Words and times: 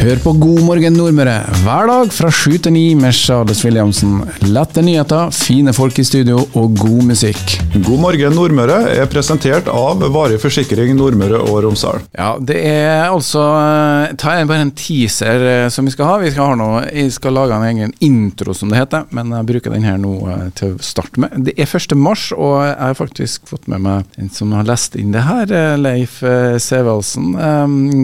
Hør 0.00 0.16
på 0.24 0.32
God 0.40 0.62
morgen 0.64 0.94
Nordmøre 0.96 1.34
hver 1.60 1.90
dag 1.90 2.12
fra 2.16 2.30
sju 2.32 2.54
til 2.64 2.72
ni 2.72 2.94
med 2.96 3.12
Charles 3.12 3.58
Williamsen. 3.66 4.22
Lette 4.48 4.80
nyheter, 4.80 5.28
fine 5.36 5.74
folk 5.76 5.98
i 6.00 6.04
studio 6.08 6.38
og 6.56 6.78
god 6.80 7.02
musikk. 7.10 7.52
God 7.84 8.00
morgen 8.00 8.32
Nordmøre 8.32 8.78
er 8.94 9.10
presentert 9.12 9.68
av 9.68 10.00
Varig 10.14 10.40
forsikring 10.40 10.94
Nordmøre 10.96 11.42
og 11.42 11.60
Romsdal. 11.66 12.00
Ja, 12.16 12.30
det 12.40 12.56
er 12.70 13.10
altså 13.10 13.44
eh, 13.58 14.16
Ta 14.16 14.38
er 14.38 14.48
bare 14.48 14.64
en 14.70 14.72
teaser 14.72 15.46
eh, 15.50 15.68
som 15.68 15.84
vi 15.84 15.92
skal 15.92 16.08
ha. 16.08 16.18
Vi 16.24 16.32
skal, 16.32 16.54
ha 16.54 16.58
noe, 16.62 16.82
jeg 16.88 17.12
skal 17.20 17.36
lage 17.36 17.60
en 17.60 17.68
egen 17.68 17.96
intro, 18.00 18.56
som 18.56 18.72
det 18.72 18.80
heter, 18.80 19.04
men 19.12 19.36
jeg 19.36 19.52
bruker 19.52 19.76
den 19.76 19.84
her 19.84 20.00
nå 20.00 20.16
eh, 20.32 20.46
til 20.56 20.78
å 20.78 20.84
starte 20.94 21.20
med. 21.20 21.42
Det 21.44 21.58
er 21.60 21.68
1. 21.68 21.98
mars, 22.00 22.30
og 22.32 22.62
jeg 22.64 22.78
har 22.86 23.02
faktisk 23.04 23.52
fått 23.52 23.68
med 23.68 23.84
meg 23.84 24.16
en 24.16 24.32
som 24.32 24.56
har 24.56 24.64
lest 24.64 24.96
inn 24.96 25.12
det 25.12 25.28
her, 25.28 25.58
Leif 25.76 26.22
Sevaldsen. 26.24 27.34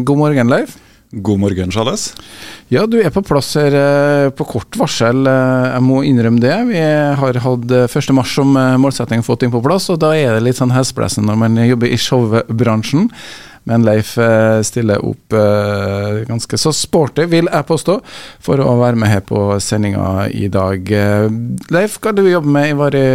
God 0.04 0.26
morgen, 0.26 0.52
Leif. 0.52 0.82
God 1.18 1.38
morgen, 1.40 1.70
Charles. 1.72 2.10
Ja, 2.68 2.82
du 2.86 2.98
er 3.00 3.08
på 3.14 3.22
plass 3.24 3.54
her 3.56 3.72
eh, 3.72 4.28
på 4.36 4.44
kort 4.44 4.76
varsel. 4.76 5.24
Eh, 5.24 5.68
jeg 5.70 5.84
må 5.86 6.02
innrømme 6.04 6.42
det. 6.42 6.56
Vi 6.68 6.82
har 7.20 7.38
hatt 7.40 7.72
1. 7.72 7.96
Eh, 7.96 8.22
som 8.28 8.52
målsetting 8.82 9.24
fått 9.24 9.46
inn 9.46 9.54
på 9.54 9.62
plass, 9.64 9.88
og 9.92 10.02
da 10.02 10.12
er 10.12 10.36
det 10.36 10.44
litt 10.44 10.60
sånn 10.60 10.74
hesblesende 10.76 11.30
når 11.30 11.38
man 11.40 11.56
jobber 11.64 11.88
i 11.88 11.96
showbransjen. 12.00 13.08
Men 13.66 13.82
Leif 13.82 14.12
stiller 14.62 15.02
opp 15.02 15.34
ganske 16.28 16.58
så 16.60 16.70
sporty, 16.70 17.24
vil 17.26 17.48
jeg 17.50 17.66
påstå, 17.66 17.96
for 18.38 18.62
å 18.62 18.76
være 18.78 19.00
med 19.02 19.10
her 19.10 19.24
på 19.26 19.40
sendinga 19.58 20.28
i 20.30 20.46
dag. 20.54 20.86
Leif, 21.74 21.96
hva 21.98 22.12
du 22.14 22.22
jobber 22.28 22.54
med 22.60 22.70
i 22.70 22.76
Varig 22.78 23.08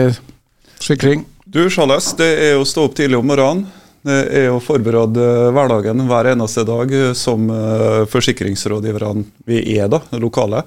sikring? 0.84 1.24
Du, 1.48 1.70
Charles, 1.72 2.12
det 2.20 2.28
er 2.50 2.60
å 2.60 2.68
stå 2.68 2.90
opp 2.90 3.00
tidlig 3.00 3.22
om 3.22 3.32
morgenen 3.32 3.64
det 4.08 4.18
er 4.34 4.48
å 4.50 4.62
forberede 4.64 5.26
hverdagen 5.54 6.06
hver 6.10 6.32
eneste 6.32 6.64
dag 6.66 6.94
som 7.18 7.46
eh, 7.54 8.02
forsikringsrådgiverne 8.10 9.28
vi 9.46 9.62
er, 9.76 9.92
da, 9.94 10.02
lokale. 10.18 10.64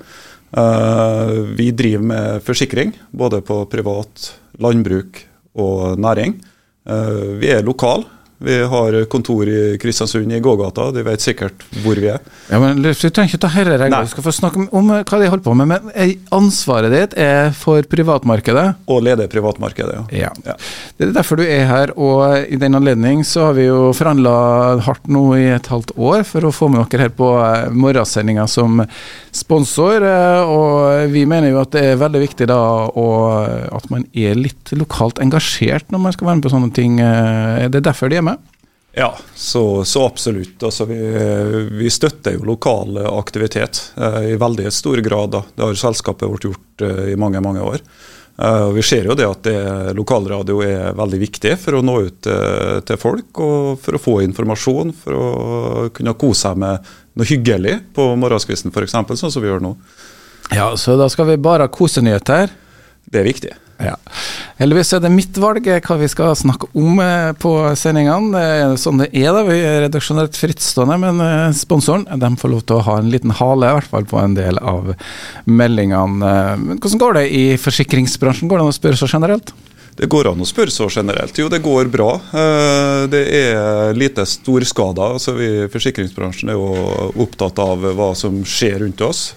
Eh, 0.55 1.33
vi 1.59 1.71
driver 1.75 2.05
med 2.13 2.45
forsikring, 2.47 2.95
både 3.11 3.43
på 3.43 3.65
privat, 3.71 4.29
landbruk 4.63 5.19
og 5.59 5.99
næring. 5.99 6.37
Eh, 6.87 7.25
vi 7.41 7.51
er 7.57 7.67
lokale. 7.67 8.07
Vi 8.39 8.63
har 8.65 9.05
kontor 9.05 9.49
i 9.49 9.79
Kristiansund, 9.79 10.33
i 10.33 10.41
gågata. 10.41 10.91
De 10.91 11.03
vet 11.07 11.23
sikkert 11.23 11.63
hvor 11.85 11.99
vi 12.01 12.11
er. 12.11 12.23
Ja, 12.51 12.59
men 12.61 12.83
Du 12.83 12.91
trenger 12.93 13.31
ikke 13.31 13.43
ta 13.45 13.51
herre 13.55 13.79
regler, 13.79 14.05
vi 14.05 14.11
skal 14.13 14.27
få 14.27 14.35
snakke 14.35 14.61
om, 14.61 14.67
om 14.75 14.91
hva 14.91 15.21
de 15.21 15.29
holder 15.31 15.45
på 15.45 15.55
med. 15.57 15.71
Men 15.71 15.93
eh, 15.95 16.17
ansvaret 16.35 16.93
ditt 16.93 17.17
er 17.21 17.53
for 17.57 17.87
privatmarkedet? 17.89 18.67
Og 18.91 19.05
leder 19.07 19.31
privatmarkedet, 19.31 19.97
ja. 19.97 20.27
ja. 20.27 20.33
ja. 20.45 20.57
Det 20.99 21.09
er 21.09 21.15
derfor 21.15 21.41
du 21.41 21.45
er 21.47 21.69
her. 21.71 21.95
Og 21.95 22.51
i 22.51 22.59
den 22.61 22.77
anledning 22.77 23.23
så 23.29 23.49
har 23.49 23.59
vi 23.59 23.69
jo 23.69 23.93
forhandla 23.97 24.35
hardt 24.85 25.07
nå 25.07 25.25
i 25.39 25.47
et 25.55 25.71
halvt 25.71 25.95
år 25.97 26.27
for 26.29 26.49
å 26.49 26.53
få 26.55 26.71
med 26.73 26.85
dere 26.91 27.07
her 27.07 27.15
på 27.15 27.31
eh, 27.39 27.71
morgensendinga 27.71 28.49
som 28.51 28.83
sponsor. 29.35 30.05
Eh, 30.05 30.43
og 30.43 31.15
vi 31.15 31.25
mener 31.31 31.55
jo 31.55 31.63
at 31.63 31.73
det 31.77 31.87
er 31.93 32.03
veldig 32.03 32.25
viktig 32.27 32.51
da 32.51 32.61
at 32.85 33.87
man 33.93 34.05
er 34.17 34.37
litt 34.39 34.73
lokalt 34.77 35.21
engasjert 35.23 35.89
når 35.93 36.03
man 36.03 36.15
skal 36.15 36.29
være 36.29 36.39
med 36.39 36.45
på 36.47 36.53
sånne 36.53 36.75
ting. 36.75 36.99
Det 36.99 37.81
er 37.81 37.85
derfor 37.85 38.11
de 38.11 38.19
er 38.21 38.27
med. 38.27 38.34
Ja, 38.97 39.11
så, 39.35 39.85
så 39.85 40.05
absolutt. 40.07 40.63
Altså, 40.63 40.85
vi, 40.87 40.99
vi, 41.71 41.91
støtter 41.91 42.37
jo 42.37 42.45
lokal 42.47 42.99
aktivitet 43.11 43.81
eh, 43.97 44.21
i 44.35 44.37
veldig 44.39 44.71
stor 44.73 45.03
grad. 45.03 45.33
Da. 45.35 45.43
Det 45.55 45.67
har 45.67 45.81
selskapet 45.81 46.31
vårt 46.31 46.47
gjort 46.47 46.85
eh, 46.87 47.09
i 47.15 47.17
mange 47.19 47.43
mange 47.43 47.63
år. 47.63 47.83
Eh, 48.39 48.69
vi 48.73 48.83
ser 48.83 49.05
jo 49.07 49.15
det 49.15 49.27
at 49.27 49.43
det, 49.47 49.59
lokalradio 49.95 50.59
er 50.67 50.95
veldig 50.99 51.21
viktig 51.23 51.55
for 51.63 51.79
å 51.79 51.83
nå 51.87 51.97
ut 52.07 52.31
eh, 52.31 52.79
til 52.87 53.01
folk. 53.01 53.31
Og 53.39 53.83
for 53.83 53.99
å 53.99 54.03
få 54.03 54.17
informasjon, 54.27 54.95
for 55.05 55.19
å 55.19 55.89
kunne 55.95 56.17
kose 56.19 56.49
seg 56.49 56.63
med 56.63 56.95
noe 57.15 57.29
hyggelig 57.31 57.79
på 57.95 58.09
morgenskvisten 58.19 58.75
f.eks., 58.75 58.95
sånn 58.95 59.35
som 59.35 59.43
vi 59.43 59.51
gjør 59.51 59.63
nå. 59.63 59.75
Ja, 60.53 60.75
Så 60.77 60.99
da 61.01 61.09
skal 61.11 61.31
vi 61.31 61.41
bare 61.41 61.67
ha 61.67 61.73
kosenyheter? 61.73 62.51
Det 63.05 63.23
er 63.23 63.27
viktig. 63.27 63.55
Ja. 63.83 63.97
Heldigvis 64.61 64.93
er 64.95 65.03
det 65.03 65.11
mitt 65.11 65.39
valg 65.43 65.67
hva 65.67 65.97
vi 65.99 66.09
skal 66.11 66.37
snakke 66.39 66.69
om 66.79 67.01
eh, 67.03 67.33
på 67.43 67.53
sendingene. 67.79 68.31
Det 68.37 68.45
er 68.45 68.77
sånn 68.81 69.03
det 69.03 69.11
er, 69.11 69.33
da. 69.35 69.43
Vi 69.49 69.59
er 69.59 69.83
redaksjonelt 69.89 70.39
frittstående, 70.39 70.99
men 71.03 71.23
eh, 71.25 71.51
sponsoren 71.59 72.07
de 72.07 72.33
får 72.41 72.53
lov 72.53 72.65
til 72.69 72.79
å 72.79 72.87
ha 72.87 72.99
en 73.01 73.11
liten 73.13 73.35
hale, 73.35 73.71
i 73.71 73.79
hvert 73.81 73.91
fall 73.91 74.09
på 74.09 74.21
en 74.23 74.39
del 74.39 74.61
av 74.63 74.95
meldingene. 75.51 76.35
Men 76.63 76.79
hvordan 76.79 77.03
går 77.03 77.19
det 77.19 77.29
i 77.35 77.45
forsikringsbransjen? 77.61 78.51
Går 78.51 78.61
det 78.61 78.69
an 78.69 78.75
å 78.75 78.79
spørre 78.79 79.01
så 79.01 79.11
generelt? 79.11 79.55
Det 79.95 80.09
går 80.11 80.27
an 80.33 80.43
å 80.43 80.47
spørre 80.49 80.75
så 80.75 80.89
generelt. 80.91 81.37
Jo, 81.39 81.47
det 81.51 81.63
går 81.63 81.91
bra. 81.93 82.17
Eh, 82.35 83.05
det 83.13 83.23
er 83.39 83.95
lite 83.99 84.27
storskader. 84.27 85.15
Altså, 85.19 85.37
vi 85.39 85.51
i 85.65 85.71
forsikringsbransjen 85.71 86.51
er 86.51 86.59
jo 86.59 87.13
opptatt 87.23 87.61
av 87.63 87.87
hva 87.95 88.11
som 88.19 88.41
skjer 88.49 88.81
rundt 88.83 89.05
oss. 89.07 89.29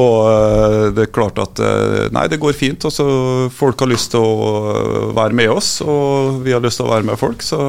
Og 0.00 0.16
eh, 0.26 0.88
det 0.94 1.06
er 1.06 1.14
klart 1.14 1.38
at 1.42 1.60
eh, 1.62 2.06
nei, 2.14 2.26
det 2.30 2.40
går 2.42 2.56
fint. 2.58 2.86
Også, 2.88 3.06
folk 3.54 3.84
har 3.84 3.92
lyst 3.92 4.12
til 4.14 4.24
å 4.24 5.10
være 5.14 5.36
med 5.38 5.52
oss, 5.54 5.76
og 5.84 6.40
vi 6.44 6.54
har 6.54 6.64
lyst 6.64 6.82
til 6.82 6.88
å 6.88 6.94
være 6.94 7.08
med 7.10 7.20
folk. 7.20 7.44
Så, 7.46 7.60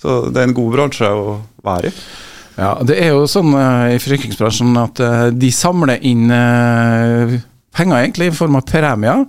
så 0.00 0.22
det 0.30 0.42
er 0.42 0.50
en 0.50 0.56
god 0.56 0.72
bransje 0.74 1.10
å 1.10 1.36
være 1.66 1.92
i. 1.92 1.98
Ja, 2.56 2.72
Det 2.88 2.96
er 2.96 3.12
jo 3.12 3.26
sånn 3.28 3.52
i 3.52 3.98
forsikringsbransjen 4.00 4.78
at 4.80 5.00
de 5.36 5.50
samler 5.52 6.00
inn 6.08 6.30
penger 7.76 7.98
egentlig 8.00 8.30
i 8.30 8.36
form 8.36 8.56
av 8.56 8.64
premier. 8.64 9.26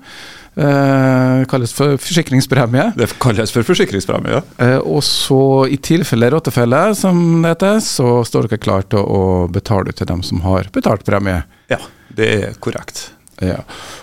Uh, 0.57 1.43
kalles 1.45 1.69
for 1.75 1.99
forsikringspremie. 2.01 2.87
Det 2.97 3.11
kalles 3.21 3.51
for 3.53 3.67
forsikringspremie, 3.67 4.39
ja. 4.39 4.39
Uh, 4.57 4.79
og 4.95 5.03
så, 5.05 5.67
i 5.69 5.77
tilfelle 5.77 6.31
rottefelle, 6.33 6.79
som 6.97 7.19
det 7.43 7.51
heter, 7.53 7.77
så 7.85 8.23
står 8.25 8.47
dere 8.47 8.63
klar 8.63 8.87
til 8.89 9.05
å 9.05 9.21
betale 9.53 9.93
til 9.93 10.09
dem 10.09 10.23
som 10.25 10.41
har 10.47 10.71
betalt 10.73 11.05
premie. 11.05 11.43
Ja. 11.69 11.77
Det 12.17 12.33
er 12.33 12.57
korrekt. 12.63 13.07
Ja. 13.41 13.59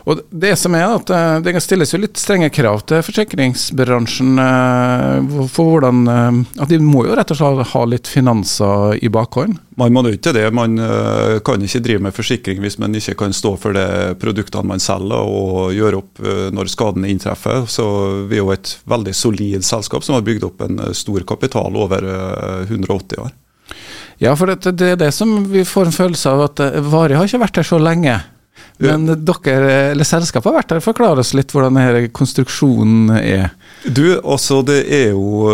Og 0.07 0.21
det 0.31 0.53
som 0.61 0.77
er 0.79 0.85
at 0.95 1.11
eh, 1.11 1.41
Det 1.43 1.59
stilles 1.63 1.91
jo 1.91 1.99
litt 1.99 2.19
strenge 2.21 2.53
krav 2.55 2.85
til 2.87 3.03
forsikringsbransjen. 3.03 4.39
Eh, 4.39 5.33
for 5.51 5.73
hvordan 5.75 6.05
eh, 6.11 6.41
at 6.63 6.71
De 6.71 6.79
må 6.83 7.03
jo 7.09 7.17
rett 7.19 7.35
og 7.35 7.41
slett 7.41 7.73
ha 7.73 7.85
litt 7.91 8.11
finanser 8.11 9.01
i 9.03 9.11
bakhånd? 9.11 9.59
Man 9.81 9.95
må 9.97 10.05
jo 10.07 10.15
ikke 10.15 10.37
det. 10.37 10.47
Man 10.55 10.79
kan 11.43 11.63
ikke 11.67 11.81
drive 11.83 12.05
med 12.07 12.15
forsikring 12.15 12.61
hvis 12.63 12.77
man 12.79 12.95
ikke 12.95 13.17
kan 13.25 13.35
stå 13.35 13.57
for 13.59 13.75
de 13.75 14.15
produktene 14.23 14.71
man 14.71 14.83
selger 14.83 15.27
og 15.27 15.73
gjøre 15.75 15.99
opp 15.99 16.23
når 16.55 16.71
skadene 16.71 17.11
inntreffer. 17.11 17.67
Så 17.67 17.87
Vi 18.31 18.39
er 18.39 18.45
jo 18.45 18.53
et 18.55 18.77
veldig 18.87 19.17
solid 19.19 19.67
selskap 19.67 20.07
som 20.07 20.15
har 20.15 20.23
bygd 20.23 20.47
opp 20.47 20.63
en 20.63 20.79
stor 20.95 21.27
kapital 21.27 21.75
over 21.75 22.07
180 22.71 23.25
år. 23.25 23.35
Ja, 24.25 24.33
for 24.39 24.49
det, 24.49 24.73
det, 24.73 24.95
er 24.95 25.01
det 25.01 25.11
som 25.13 25.43
vi 25.51 25.67
får 25.69 25.91
en 25.91 25.99
følelse 25.99 26.31
av 26.33 26.47
at 26.47 26.63
eh, 26.65 26.81
Vari 26.81 27.19
har 27.19 27.29
ikke 27.29 27.45
vært 27.45 27.61
her 27.61 27.69
så 27.75 27.81
lenge. 27.83 28.23
Men 28.83 29.07
ja. 29.07 29.15
dere, 29.15 29.73
eller 29.93 30.07
selskapet 30.07 30.49
har 30.49 30.57
vært 30.57 30.73
her. 30.75 30.83
Forklar 30.83 31.21
oss 31.23 31.35
litt 31.37 31.53
hvordan 31.55 31.77
denne 31.79 32.09
konstruksjonen 32.15 33.13
er. 33.21 33.53
Du, 33.85 34.17
altså 34.19 34.63
det 34.65 34.79
er 34.89 35.11
jo 35.13 35.53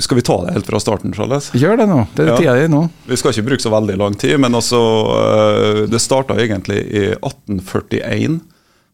Skal 0.00 0.16
vi 0.16 0.24
ta 0.24 0.38
det 0.46 0.54
helt 0.54 0.70
fra 0.70 0.80
starten, 0.80 1.12
Charles? 1.14 1.50
Gjør 1.54 1.76
det 1.82 1.86
nå. 1.90 2.00
Det 2.16 2.24
er 2.24 2.32
ja. 2.32 2.38
tida 2.40 2.56
di 2.56 2.70
nå. 2.72 2.82
Vi 3.06 3.18
skal 3.20 3.34
ikke 3.34 3.46
bruke 3.50 3.66
så 3.66 3.74
veldig 3.74 3.98
lang 4.00 4.16
tid, 4.18 4.38
men 4.42 4.56
altså 4.56 4.80
eh, 5.18 5.82
Det 5.92 6.02
starta 6.02 6.38
egentlig 6.42 6.80
i 6.88 7.04
1841. 7.18 8.40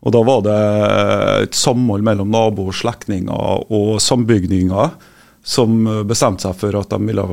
Og 0.03 0.17
da 0.17 0.21
var 0.27 0.43
det 0.43 0.59
et 1.47 1.55
samhold 1.55 2.03
mellom 2.03 2.33
naboer, 2.35 2.75
slektninger 2.75 3.69
og 3.71 4.01
sambygdinger 4.03 4.97
som 5.47 5.85
bestemte 6.09 6.43
seg 6.43 6.59
for 6.59 6.75
at 6.81 6.91
de 6.91 6.99
ville 7.07 7.27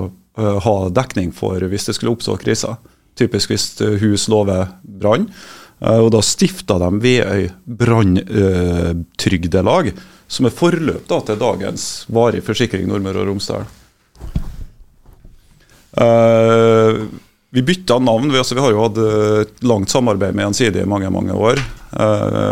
ha 0.63 0.75
dekning 0.93 1.33
for 1.35 1.59
hvis 1.59 1.89
det 1.89 1.95
skulle 1.97 2.13
oppstå 2.15 2.37
kriser. 2.41 2.75
Typisk 3.19 3.51
hvis 3.51 3.65
eh, 3.83 3.99
hus 4.03 4.27
lover 4.31 4.67
brann. 4.81 5.29
Uh, 5.79 5.99
og 6.03 6.09
da 6.11 6.19
stifta 6.25 6.75
de 6.81 6.89
Veøy 6.99 7.49
branntrygdelag, 7.79 9.85
uh, 9.87 9.93
som 10.27 10.45
er 10.45 10.55
forløp 10.55 11.07
da, 11.07 11.19
til 11.23 11.37
dagens 11.39 12.05
varig 12.11 12.43
forsikring 12.45 12.87
Nordmøre 12.89 13.19
og 13.23 13.27
Romsdal. 13.31 13.63
vi 17.49 17.61
bytta 17.65 17.97
navn. 17.99 18.31
Vi, 18.31 18.37
altså, 18.37 18.55
vi, 18.55 18.61
har 18.61 18.71
jo 18.75 18.83
hatt 18.83 18.97
et 19.41 19.63
langt 19.65 19.89
samarbeid 19.89 20.33
med 20.37 20.45
Gjensidige 20.45 20.83
i 20.85 20.91
mange 20.91 21.09
mange 21.09 21.33
år. 21.33 21.57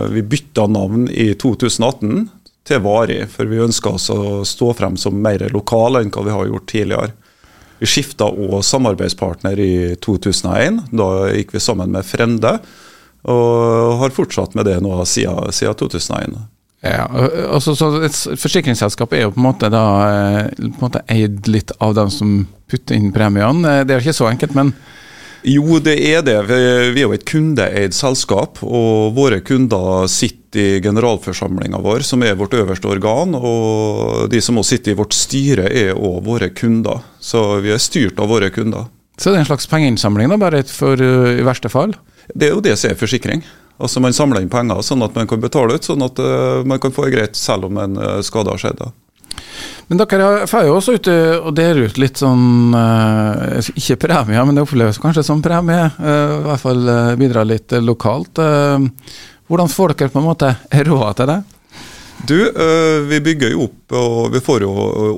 vi 0.10 0.22
bytta 0.26 0.66
navn 0.68 1.08
i 1.12 1.34
2018 1.38 2.30
til 2.68 2.82
Varig, 2.82 3.30
for 3.30 3.46
vi 3.46 3.62
ønska 3.62 3.90
oss 3.94 4.10
å 4.10 4.44
stå 4.48 4.74
frem 4.74 4.98
som 4.98 5.22
mer 5.22 5.50
lokale 5.54 6.02
enn 6.02 6.12
hva 6.12 6.24
vi 6.26 6.32
har 6.34 6.46
gjort 6.50 6.72
tidligere. 6.72 7.12
Vi 7.80 7.90
skifta 7.90 8.28
òg 8.30 8.60
samarbeidspartner 8.66 9.60
i 9.62 9.72
2001. 10.04 10.84
Da 10.98 11.08
gikk 11.36 11.56
vi 11.56 11.64
sammen 11.64 11.94
med 11.94 12.08
Frende, 12.08 12.58
og 13.28 13.98
har 14.02 14.16
fortsatt 14.16 14.56
med 14.58 14.70
det 14.70 14.78
nå 14.84 14.94
siden, 15.06 15.52
siden 15.54 15.78
2001. 15.78 16.38
Ja, 16.86 17.08
altså, 17.50 17.74
så 17.76 17.90
Et 18.06 18.16
forsikringsselskap 18.38 19.14
er 19.14 19.26
jo 19.26 19.32
på 19.34 19.42
en 19.42 19.48
måte 19.48 19.70
da 19.74 19.86
eh, 20.08 20.52
på 20.54 20.68
en 20.68 20.84
måte 20.84 21.02
eid 21.10 21.50
litt 21.50 21.74
av 21.82 21.96
dem 21.98 22.12
som 22.14 22.38
putter 22.70 22.96
inn 22.96 23.10
premiene. 23.16 23.82
Det 23.84 23.96
er 23.96 24.00
jo 24.00 24.06
ikke 24.06 24.20
så 24.20 24.30
enkelt, 24.30 24.54
men 24.58 24.74
jo, 25.44 25.80
det 25.84 25.96
er 26.10 26.24
det. 26.26 26.38
Vi 26.48 27.02
er 27.02 27.06
jo 27.06 27.16
et 27.16 27.26
kundeeid 27.28 27.96
selskap, 27.96 28.62
og 28.66 29.14
våre 29.18 29.40
kunder 29.46 30.08
sitter 30.12 30.36
i 30.58 30.82
generalforsamlinga 30.82 31.80
vår, 31.84 32.06
som 32.08 32.24
er 32.26 32.38
vårt 32.40 32.56
øverste 32.58 32.90
organ. 32.90 33.36
Og 33.38 34.28
de 34.32 34.42
som 34.42 34.58
også 34.58 34.78
sitter 34.78 34.96
i 34.96 35.00
vårt 35.00 35.18
styre, 35.18 35.70
er 35.70 35.94
òg 35.94 36.22
våre 36.26 36.50
kunder. 36.56 37.04
Så 37.20 37.60
vi 37.64 37.74
er 37.76 37.84
styrt 37.84 38.20
av 38.24 38.32
våre 38.32 38.50
kunder. 38.54 38.90
Så 39.18 39.32
det 39.32 39.40
er 39.40 39.46
en 39.46 39.50
slags 39.50 39.70
pengeinnsamling, 39.70 40.30
da, 40.30 40.38
bare 40.42 40.62
for 40.70 41.00
uh, 41.02 41.32
i 41.34 41.46
verste 41.46 41.72
fall? 41.74 41.96
Det 42.34 42.50
er 42.50 42.54
jo 42.54 42.62
det 42.64 42.76
som 42.78 42.92
er 42.92 43.00
forsikring. 43.00 43.42
Altså 43.82 44.02
Man 44.02 44.14
samler 44.14 44.42
inn 44.42 44.52
penger 44.52 44.82
sånn 44.86 45.06
at 45.06 45.18
man 45.18 45.30
kan 45.30 45.42
betale 45.42 45.78
ut, 45.78 45.86
sånn 45.86 46.06
at 46.06 46.22
uh, 46.22 46.62
man 46.66 46.82
kan 46.82 46.94
få 46.94 47.08
det 47.08 47.16
greit 47.16 47.38
selv 47.38 47.70
om 47.70 47.82
en 47.82 47.98
uh, 47.98 48.20
skade 48.26 48.54
har 48.54 48.62
skjedd. 48.62 48.82
da. 48.82 48.92
Men 49.88 50.02
dere 50.02 50.48
får 50.50 50.68
jo 50.68 50.78
også 50.78 50.96
ute 50.98 51.18
og 51.40 51.54
deler 51.56 51.88
ut 51.88 52.00
litt 52.02 52.20
sånn 52.20 52.76
uh, 52.76 53.60
Ikke 53.74 54.00
premier, 54.08 54.44
men 54.44 54.58
det 54.58 54.66
oppleves 54.66 55.00
kanskje 55.02 55.24
som 55.24 55.44
premie. 55.44 55.90
Uh, 56.00 56.40
I 56.42 56.48
hvert 56.50 56.64
fall 56.64 56.90
bidra 57.20 57.46
litt 57.48 57.76
lokalt. 57.84 58.40
hvordan 59.48 59.70
får 59.72 59.94
dere 59.94 60.12
på 60.12 60.20
en 60.20 60.28
måte 60.28 60.56
råd 60.90 61.22
til 61.22 61.32
det? 61.32 61.44
Du, 62.28 62.38
Vi 63.08 63.20
bygger 63.22 63.52
jo 63.54 63.68
opp 63.68 63.94
og 63.94 64.32
vi 64.34 64.40
får 64.42 64.64
jo 64.66 64.72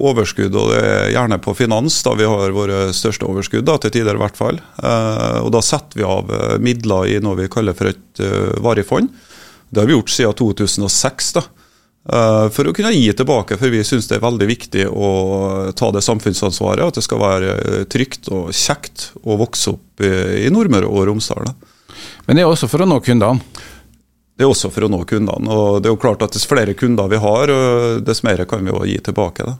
overskudd, 0.10 0.54
og 0.54 0.74
det 0.74 0.82
er 0.84 1.14
gjerne 1.14 1.38
på 1.42 1.54
finans. 1.56 2.02
da 2.04 2.12
Vi 2.20 2.28
har 2.28 2.52
våre 2.54 2.82
største 2.94 3.26
overskudd, 3.26 3.64
da, 3.66 3.78
til 3.80 3.94
tider 3.96 4.20
i 4.20 4.22
hvert 4.22 4.38
fall. 4.38 4.60
Og 5.40 5.50
Da 5.56 5.62
setter 5.64 6.02
vi 6.02 6.06
av 6.06 6.30
midler 6.60 7.16
i 7.16 7.22
noe 7.24 7.40
vi 7.40 7.48
kaller 7.50 7.74
for 7.74 7.90
et 7.94 8.22
varig 8.60 8.86
fond. 8.86 9.08
Det 9.72 9.80
har 9.80 9.88
vi 9.88 9.96
gjort 9.96 10.12
siden 10.12 10.38
2006. 10.44 11.32
da 11.40 11.46
Eh, 11.48 11.59
for 12.10 12.70
å 12.70 12.74
kunne 12.74 12.94
gi 12.96 13.12
tilbake, 13.14 13.58
for 13.60 13.70
vi 13.74 13.84
syns 13.86 14.08
det 14.10 14.18
er 14.18 14.24
veldig 14.24 14.48
viktig 14.50 14.86
å 14.90 15.10
ta 15.78 15.92
det 15.94 16.02
samfunnsansvaret. 16.06 16.82
At 16.88 16.98
det 16.98 17.06
skal 17.06 17.22
være 17.22 17.84
trygt 17.92 18.32
og 18.34 18.50
kjekt 18.56 19.12
å 19.22 19.38
vokse 19.38 19.76
opp 19.76 20.06
i 20.06 20.50
Nordmøre 20.50 20.90
og 20.90 21.06
Romsdal. 21.10 21.52
Men 22.26 22.40
det 22.40 22.46
er 22.46 22.50
også 22.50 22.70
for 22.72 22.82
å 22.82 22.90
nå 22.90 22.98
kundene? 23.06 23.42
Det 24.40 24.46
er 24.46 24.52
også 24.54 24.70
for 24.72 24.88
å 24.88 24.92
nå 24.92 25.02
kundene. 25.04 25.52
og 25.52 25.82
det 25.84 25.90
er 25.90 25.94
jo 25.94 26.00
klart 26.00 26.22
at 26.24 26.32
Dess 26.32 26.48
flere 26.48 26.74
kunder 26.74 27.10
vi 27.12 27.20
har, 27.20 27.52
dess 28.00 28.24
mer 28.24 28.46
kan 28.48 28.64
vi 28.64 28.72
jo 28.72 28.86
gi 28.88 29.00
tilbake. 29.04 29.44
Da. 29.44 29.58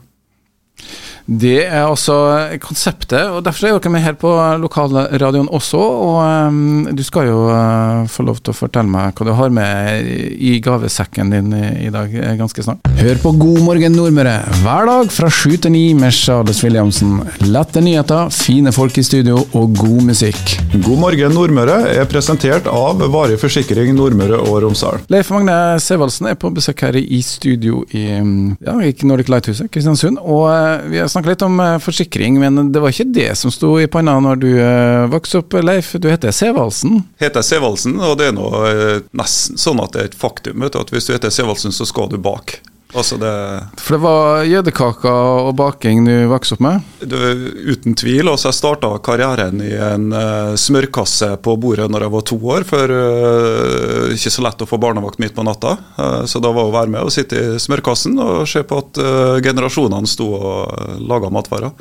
Det 1.26 1.64
er 1.66 1.84
altså 1.84 2.16
konseptet, 2.62 3.28
og 3.30 3.44
derfor 3.46 3.68
er 3.68 3.76
dere 3.78 3.92
med 3.92 4.04
her 4.04 4.16
på 4.18 4.30
lokalradioen 4.62 5.50
også. 5.50 5.80
Og 5.80 6.18
um, 6.50 6.88
du 6.96 7.02
skal 7.06 7.28
jo 7.30 7.44
uh, 7.50 8.06
få 8.10 8.26
lov 8.26 8.40
til 8.40 8.54
å 8.54 8.56
fortelle 8.56 8.90
meg 8.90 9.14
hva 9.16 9.28
du 9.28 9.32
har 9.36 9.52
med 9.54 10.08
i 10.40 10.56
gavesekken 10.62 11.32
din 11.34 11.52
i, 11.56 11.64
i 11.86 11.92
dag 11.92 12.12
eh, 12.14 12.36
ganske 12.38 12.64
snart. 12.64 12.88
Hør 13.00 13.20
på 13.22 13.32
God 13.40 13.60
morgen 13.66 13.96
Nordmøre 13.96 14.36
hver 14.62 14.88
dag 14.88 15.12
fra 15.12 15.30
sju 15.32 15.56
til 15.60 15.74
ni 15.74 15.84
med 15.98 16.14
Charles 16.16 16.62
Williamsen. 16.64 17.18
Lette 17.46 17.82
nyheter, 17.84 18.30
fine 18.34 18.72
folk 18.74 18.98
i 19.00 19.04
studio 19.06 19.40
og 19.58 19.76
god 19.78 20.10
musikk. 20.10 20.56
God 20.74 21.00
morgen 21.02 21.34
Nordmøre 21.36 21.78
er 21.94 22.08
presentert 22.10 22.68
av 22.70 23.02
Varig 23.12 23.38
forsikring 23.40 23.94
Nordmøre 23.96 24.40
og 24.44 24.60
Romsdal. 24.64 25.02
Leif 25.12 25.32
Magne 25.34 25.78
Sevaldsen 25.82 26.30
er 26.30 26.38
på 26.40 26.52
besøk 26.54 26.84
her 26.86 26.98
i 27.00 27.20
studio 27.24 27.84
i, 27.96 28.06
ja, 28.10 28.76
i 28.84 28.94
Nordic 29.06 29.30
Lighthuset 29.32 29.70
Kristiansund. 29.72 30.20
og 30.20 30.46
uh, 30.50 30.90
vi 30.90 31.00
har 31.00 31.09
snakke 31.10 31.32
litt 31.32 31.42
om 31.46 31.60
eh, 31.60 31.76
forsikring, 31.82 32.38
men 32.42 32.72
det 32.72 32.82
var 32.82 32.94
ikke 32.94 33.08
det 33.12 33.28
som 33.38 33.52
sto 33.54 33.74
i 33.80 33.88
panna 33.90 34.16
når 34.22 34.40
du 34.40 34.48
uh, 34.56 35.10
vokste 35.12 35.42
opp, 35.42 35.56
Leif. 35.64 35.92
Du 36.00 36.08
heter 36.10 36.34
Sevaldsen? 36.34 37.02
Heter 37.20 37.44
Sevaldsen, 37.46 37.98
og 38.00 38.16
det 38.20 38.30
er 38.30 38.36
nå 38.36 38.48
uh, 38.48 38.98
nesten 39.16 39.60
sånn 39.60 39.82
at 39.82 39.94
det 39.94 40.02
er 40.02 40.10
et 40.12 40.18
faktum. 40.18 40.62
Vet 40.64 40.76
du, 40.76 40.80
at 40.82 40.92
Hvis 40.94 41.08
du 41.08 41.14
heter 41.14 41.34
Sevaldsen, 41.34 41.74
så 41.74 41.88
skal 41.88 42.10
du 42.12 42.18
bak. 42.22 42.58
Altså 42.90 43.16
det, 43.20 43.32
For 43.78 43.96
det 43.96 44.02
var 44.02 44.46
jødekaker 44.48 45.44
og 45.46 45.52
baking 45.58 46.02
du 46.08 46.14
vokste 46.30 46.56
opp 46.56 46.64
med? 46.64 46.88
Det, 46.98 47.20
uten 47.70 47.94
tvil. 47.98 48.28
altså 48.28 48.50
Jeg 48.50 48.58
starta 48.58 48.90
karrieren 49.04 49.62
i 49.62 49.72
en 49.76 50.10
uh, 50.14 50.56
smørkasse 50.58 51.32
på 51.44 51.54
bordet 51.60 51.86
når 51.92 52.06
jeg 52.06 52.14
var 52.16 52.26
to 52.32 52.40
år. 52.56 52.66
For 52.68 52.94
uh, 52.96 54.10
ikke 54.14 54.34
så 54.34 54.44
lett 54.46 54.64
å 54.64 54.68
få 54.68 54.80
barnevakt 54.82 55.22
midt 55.22 55.36
på 55.36 55.46
natta. 55.46 55.76
Uh, 55.98 56.24
så 56.30 56.42
da 56.42 56.52
var 56.56 56.66
å 56.66 56.74
være 56.74 56.94
med 56.96 57.06
og 57.06 57.14
sitte 57.14 57.38
i 57.38 57.62
smørkassen 57.62 58.18
og 58.20 58.42
se 58.50 58.64
på 58.66 58.82
at 58.82 59.00
generasjonene 59.44 60.10
sto 60.10 60.26
og 60.34 61.00
laga 61.06 61.30
matvarer. 61.32 61.72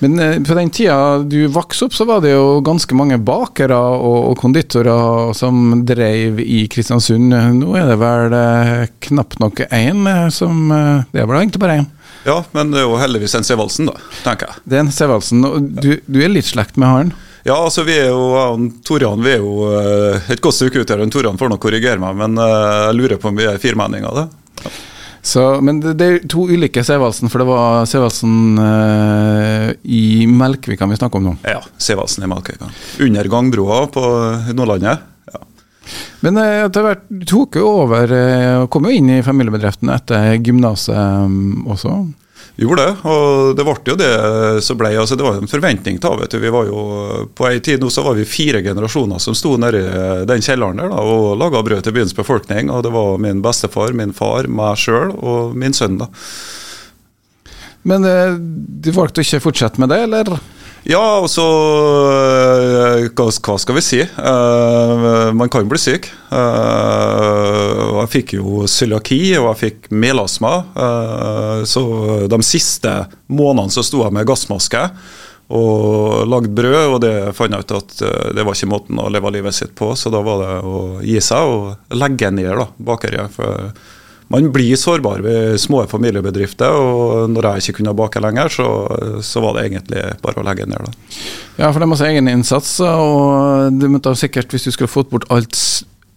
Men 0.00 0.18
eh, 0.18 0.42
på 0.42 0.54
den 0.56 0.70
tida 0.72 1.18
du 1.18 1.46
vokste 1.52 1.84
opp, 1.84 1.94
så 1.94 2.06
var 2.08 2.22
det 2.24 2.32
jo 2.32 2.60
ganske 2.64 2.96
mange 2.96 3.18
bakere 3.20 3.76
og, 3.76 4.32
konditorer 4.40 5.34
som 5.36 5.82
drev 5.86 6.40
i 6.40 6.64
Kristiansund. 6.72 7.34
Nå 7.58 7.74
er 7.76 7.90
det 7.92 7.98
vel 8.00 8.36
eh, 8.36 8.86
knapt 9.10 9.40
nok 9.44 9.60
én 9.68 10.06
eh, 10.08 10.28
som 10.32 10.70
Det 10.70 11.20
er 11.20 11.28
vel 11.28 11.42
egentlig 11.42 11.60
bare 11.60 11.80
én. 11.82 11.90
Ja, 12.24 12.38
men 12.56 12.72
det 12.72 12.80
er 12.80 12.88
jo 12.88 13.00
heldigvis 13.00 13.36
en 13.36 13.46
Sevaldsen, 13.46 13.88
da, 13.88 13.96
tenker 14.24 14.48
jeg. 14.48 14.64
Det 14.64 14.78
er 14.78 14.86
en 14.86 14.92
Sevaldsen. 14.92 15.44
Og 15.44 15.68
du, 15.84 15.92
du 16.04 16.18
er 16.24 16.32
litt 16.32 16.48
slekt 16.48 16.80
med 16.80 16.88
han? 16.88 17.12
Ja, 17.44 17.56
altså 17.56 17.84
vi 17.86 17.94
er 17.96 18.10
jo 18.12 18.68
Torian 18.84 19.22
vi 19.24 19.32
er 19.32 19.40
jo 19.40 19.70
et 20.28 20.42
godt 20.44 20.58
stykke 20.58 20.82
ut 20.82 20.92
her. 20.92 21.04
Torian 21.12 21.40
får 21.40 21.52
nok 21.52 21.62
korrigere 21.62 22.00
meg, 22.00 22.16
men 22.20 22.36
jeg 22.40 22.98
lurer 22.98 23.20
på 23.20 23.32
om 23.32 23.40
vi 23.40 23.48
er 23.48 23.60
firmenninger. 23.60 24.24
Ja. 24.24 24.28
Så, 25.22 25.60
men 25.60 25.80
det, 25.80 25.94
det, 26.00 26.06
er 26.06 26.22
to 26.32 26.46
ulike 26.48 26.82
Sevaldsen, 26.84 27.28
for 27.28 27.42
det 27.42 27.48
var 27.50 27.86
Sevaldsen 27.88 28.56
uh, 28.56 29.68
i 29.84 30.24
Melkvika 30.26 30.88
vi 30.88 30.96
snakker 30.96 31.20
om 31.20 31.28
nå. 31.30 31.34
Ja, 31.44 31.60
Sevaldsen 31.76 32.24
i 32.24 32.30
Melkvika. 32.30 32.70
Under 33.04 33.28
gangbroa 33.28 33.82
på 33.92 34.04
Nordlandet. 34.56 35.04
Ja. 35.28 35.42
Men 36.24 36.40
uh, 36.40 36.64
etter 36.64 36.86
hvert, 36.86 37.04
tok 37.28 37.60
jo 37.60 37.68
over 37.82 38.16
uh, 38.16 38.64
kom 38.72 38.88
jo 38.88 38.96
inn 38.96 39.12
i 39.18 39.20
familiebedriften 39.26 39.92
etter 39.92 40.38
gymnaset 40.40 40.96
um, 40.96 41.68
også? 41.68 41.98
Gjorde 42.56 42.84
det, 42.84 42.94
og 43.08 43.56
det 43.56 43.64
ble 43.64 43.76
jo 43.86 43.96
det 43.96 44.10
som 44.66 44.78
ble. 44.80 44.90
altså 45.00 45.16
Det 45.16 45.24
var 45.24 45.38
en 45.38 45.50
forventning 45.50 46.00
til 46.02 46.18
vet 46.20 46.34
du. 46.34 46.38
Vi 46.42 46.52
var 46.52 46.68
jo, 46.68 46.80
På 47.34 47.48
en 47.48 47.60
tid 47.64 47.80
nå 47.80 47.88
så 47.90 48.04
var 48.04 48.18
vi 48.18 48.26
fire 48.28 48.62
generasjoner 48.64 49.22
som 49.22 49.36
sto 49.38 49.56
nedi 49.56 49.80
den 50.28 50.44
kjelleren 50.44 50.82
der 50.82 50.92
da, 50.92 51.00
og 51.00 51.38
laga 51.40 51.62
brød 51.64 51.86
til 51.86 51.96
byens 51.96 52.16
befolkning. 52.16 52.70
og 52.70 52.82
Det 52.84 52.92
var 52.92 53.18
min 53.18 53.42
bestefar, 53.42 53.94
min 53.96 54.12
far, 54.12 54.48
meg 54.48 54.76
sjøl 54.76 55.14
og 55.16 55.56
min 55.56 55.76
sønn. 55.76 55.98
da. 56.02 56.10
Men 57.82 58.04
de 58.04 58.90
du 58.90 58.92
valgte 58.92 59.24
ikke 59.24 59.40
å 59.40 59.46
fortsette 59.48 59.80
med 59.80 59.88
det, 59.92 60.02
eller? 60.04 60.36
Ja, 60.88 61.20
altså 61.20 61.44
eh, 62.08 63.10
hva, 63.12 63.56
skal 63.60 63.76
vi 63.76 63.82
si? 63.84 64.00
Uh, 64.00 65.28
man 65.36 65.50
kan 65.52 65.68
bli 65.68 65.80
syk. 65.80 66.08
Uh, 67.80 68.02
jeg 68.02 68.12
fikk 68.14 68.36
jo 68.36 68.66
cøliaki 68.68 69.22
og 69.38 69.50
jeg 69.50 69.60
fikk 69.64 69.90
melasma. 69.90 70.52
Uh, 70.76 71.64
så 71.68 71.82
de 72.30 72.40
siste 72.46 72.92
månedene 73.32 73.74
så 73.74 73.84
sto 73.86 74.04
jeg 74.04 74.16
med 74.16 74.28
gassmaske 74.28 74.84
og 75.50 76.28
lagde 76.30 76.52
brød, 76.54 76.92
og 76.94 77.00
det 77.02 77.14
fant 77.34 77.56
jeg 77.56 77.64
ut 77.66 77.72
at 77.74 78.02
det 78.36 78.44
var 78.46 78.54
ikke 78.54 78.68
måten 78.70 79.00
å 79.02 79.08
leve 79.10 79.32
livet 79.34 79.56
sitt 79.56 79.72
på. 79.74 79.88
Så 79.98 80.12
da 80.14 80.20
var 80.22 80.44
det 80.44 80.52
å 80.62 80.82
gi 81.02 81.16
seg 81.26 81.54
og 81.56 81.96
legge 81.98 82.30
ned 82.30 82.52
da, 82.54 82.68
bakeriet. 82.86 83.34
for 83.34 83.72
man 84.30 84.52
blir 84.52 84.76
sårbar 84.76 85.24
ved 85.26 85.60
små 85.60 85.82
familiebedrifter. 85.90 86.70
og 86.70 87.30
Når 87.34 87.48
jeg 87.48 87.64
ikke 87.64 87.80
kunne 87.80 87.96
bake 87.98 88.20
lenger, 88.22 88.48
så, 88.48 88.66
så 89.26 89.42
var 89.42 89.56
det 89.56 89.64
egentlig 89.66 90.04
bare 90.22 90.38
å 90.38 90.44
legge 90.46 90.68
ned. 90.70 90.86
Da. 90.86 91.16
Ja, 91.56 91.70
for 91.72 91.80
det 91.80 91.88
er 91.88 91.90
masse 91.90 92.06
egeninnsats, 92.06 92.76
og 92.86 93.74
du 93.74 93.88
måtte 93.90 94.14
sikkert, 94.14 94.54
hvis 94.54 94.68
du 94.68 94.70
skulle 94.70 94.92
fått 94.92 95.10
bort 95.10 95.26
alt 95.34 95.58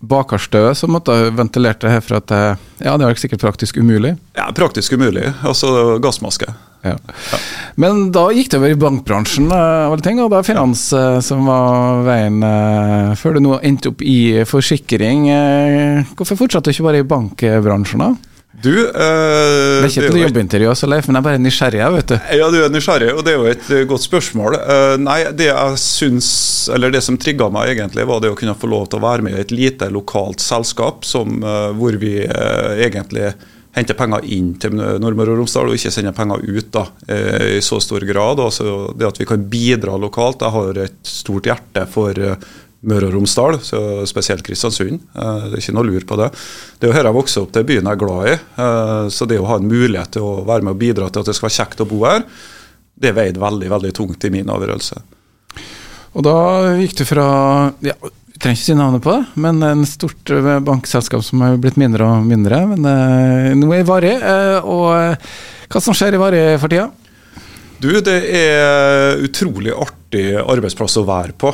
bakerstøvet, 0.03 0.77
som 0.77 0.91
måtte 0.95 1.15
ventilerte 1.31 1.53
ventilert 1.53 1.81
det 1.81 1.91
her 1.93 2.03
for 2.03 2.19
at 2.19 2.27
det, 2.27 2.43
ja, 2.83 2.97
det 2.97 3.07
var 3.07 3.19
sikkert 3.19 3.41
praktisk 3.41 3.77
umulig? 3.77 4.15
Ja, 4.35 4.49
praktisk 4.55 4.93
umulig. 4.93 5.25
Altså 5.43 5.99
gassmaske. 6.03 6.51
Ja. 6.83 6.97
Men 7.79 8.09
da 8.11 8.25
gikk 8.35 8.49
det 8.51 8.59
over 8.59 8.73
i 8.73 8.79
bankbransjen, 8.79 9.47
ting, 10.03 10.19
og 10.19 10.33
det 10.33 10.41
er 10.41 10.47
finans 10.49 10.81
uh, 10.91 11.21
som 11.23 11.45
var 11.47 12.03
veien 12.03 12.43
uh, 12.43 13.13
før 13.15 13.37
du 13.37 13.45
nå 13.45 13.59
endte 13.63 13.93
opp 13.93 14.03
i 14.03 14.43
forsikring. 14.43 15.29
hvorfor 16.17 16.39
fortsatte 16.39 16.69
du 16.69 16.75
ikke 16.75 16.89
bare 16.89 17.03
i 17.03 17.07
bankbransjen, 17.07 18.03
da? 18.03 18.32
Du, 18.63 18.71
uh, 18.71 18.95
det 18.95 19.83
er 19.83 19.89
ikke 19.89 20.05
et 20.07 20.19
jobbintervju, 20.21 20.69
også, 20.71 20.87
Leif, 20.87 21.09
men 21.09 21.17
jeg 21.17 21.23
er 21.23 21.27
bare 21.27 21.41
nysgjerrig. 21.43 21.81
vet 21.97 22.13
du. 22.13 22.15
Ja, 22.39 22.49
du 22.53 22.59
er 22.63 22.71
nysgjerrig, 22.71 23.09
og 23.11 23.23
det 23.27 23.33
er 23.33 23.41
jo 23.41 23.49
et 23.51 23.71
godt 23.89 24.05
spørsmål. 24.05 24.59
Uh, 24.63 24.95
nei, 25.03 25.19
Det 25.35 25.49
jeg 25.49 25.79
syns, 25.83 26.29
eller 26.73 26.93
det 26.93 27.03
som 27.03 27.19
trigga 27.19 27.49
meg, 27.51 27.73
egentlig, 27.75 28.07
var 28.07 28.23
det 28.23 28.31
å 28.31 28.37
kunne 28.39 28.55
få 28.55 28.71
lov 28.71 28.87
til 28.87 29.01
å 29.01 29.07
være 29.07 29.27
med 29.27 29.35
i 29.35 29.41
et 29.43 29.51
lite 29.51 29.91
lokalt 29.91 30.43
selskap 30.43 31.03
som, 31.07 31.41
uh, 31.43 31.73
hvor 31.75 31.99
vi 31.99 32.21
egentlig 32.23 33.33
henter 33.73 33.97
penger 33.97 34.25
inn 34.33 34.53
til 34.61 34.75
Nordmøre 34.77 35.33
og 35.33 35.41
Romsdal, 35.41 35.71
og 35.71 35.77
ikke 35.77 35.91
sender 35.93 36.15
penger 36.15 36.43
ut 36.45 36.69
da, 36.73 36.85
eh, 37.09 37.57
i 37.57 37.61
så 37.65 37.79
stor 37.81 38.05
grad. 38.05 38.41
Altså 38.43 38.93
det 38.97 39.07
at 39.07 39.21
vi 39.21 39.27
kan 39.29 39.47
bidra 39.49 39.97
lokalt. 39.97 40.45
Jeg 40.45 40.53
har 40.53 40.83
et 40.85 40.99
stort 41.07 41.49
hjerte 41.49 41.87
for 41.89 42.19
eh, 42.19 42.35
Møre 42.83 43.07
og 43.07 43.15
Romsdal, 43.15 43.59
spesielt 44.09 44.43
Kristiansund. 44.43 45.05
Eh, 45.15 45.43
det 45.47 45.55
er 45.55 45.61
ikke 45.61 45.75
noe 45.77 45.87
lur 45.87 46.07
på 46.07 46.17
det. 46.19 46.29
Det 46.77 46.87
er 46.87 46.91
jo 46.91 46.97
her 46.97 47.07
jeg 47.07 47.17
vokser 47.17 47.45
opp, 47.45 47.53
det 47.55 47.61
er 47.61 47.69
byen 47.69 47.87
jeg 47.87 47.95
er 47.95 48.01
glad 48.01 48.31
i. 48.31 48.35
Så 49.13 49.27
det 49.29 49.39
å 49.39 49.47
ha 49.47 49.59
en 49.59 49.69
mulighet 49.69 50.15
til 50.17 50.25
å 50.27 50.33
være 50.47 50.67
med 50.67 50.75
og 50.75 50.81
bidra 50.81 51.07
til 51.07 51.23
at 51.23 51.31
det 51.31 51.37
skal 51.37 51.47
være 51.47 51.59
kjekt 51.61 51.83
å 51.85 51.87
bo 51.87 52.01
her, 52.03 52.25
det 53.03 53.13
veide 53.15 53.41
veldig, 53.41 53.69
veldig 53.71 53.93
tungt 53.95 54.27
i 54.27 54.33
min 54.33 54.51
avgjørelse. 54.51 54.99
Og 56.13 56.27
da 56.27 56.35
gikk 56.77 56.99
du 56.99 57.07
fra 57.09 57.25
ja, 57.81 57.95
Vi 57.97 58.37
trenger 58.37 58.59
ikke 58.59 58.67
si 58.67 58.75
navnet 58.77 59.01
på 59.01 59.15
det, 59.15 59.23
men 59.41 59.63
en 59.65 59.87
stort 59.89 60.33
eh, 60.35 60.51
bankselskap 60.67 61.23
som 61.25 61.41
har 61.45 61.55
blitt 61.63 61.79
mindre 61.79 62.05
og 62.05 62.27
mindre. 62.27 62.59
Men 62.75 63.63
nå 63.63 63.71
er 63.73 63.87
Vari. 63.87 64.13
Uh, 64.19 64.59
og 64.67 65.71
hva 65.71 65.81
som 65.81 65.95
skjer 65.95 66.17
i 66.17 66.21
Varé 66.21 66.43
for 66.61 66.69
tida? 66.69 66.91
Du, 67.79 67.89
Det 68.03 68.19
er 68.35 69.23
utrolig 69.23 69.71
artig 69.71 70.02
arbeidsplass 70.15 70.97
å 71.01 71.05
være 71.07 71.35
på. 71.39 71.49